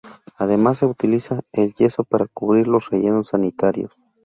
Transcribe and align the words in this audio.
Además, 0.37 0.79
se 0.79 0.87
utiliza 0.87 1.41
el 1.51 1.75
yeso 1.75 2.03
para 2.03 2.25
cubrir 2.25 2.67
los 2.67 2.89
rellenos 2.89 3.27
sanitarios. 3.27 3.93